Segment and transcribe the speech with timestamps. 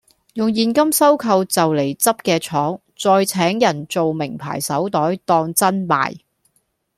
[0.33, 6.17] 用現金收購就黎執既廠，再請人造名牌手袋當真賣